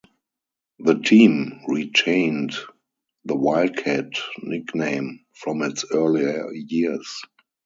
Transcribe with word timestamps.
The 0.79 0.95
team 0.95 1.59
retained 1.67 2.53
the 3.25 3.35
Wildcat 3.35 4.13
nickname 4.41 5.23
from 5.35 5.61
its 5.61 5.85
earlier 5.93 6.51
years. 6.51 7.21